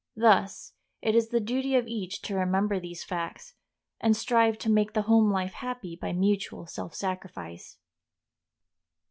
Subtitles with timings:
[0.15, 0.73] Thus
[1.03, 3.53] it is the duty of each to remember these facts,
[3.99, 7.77] and strive to make the home life happy by mutual self sacrifice.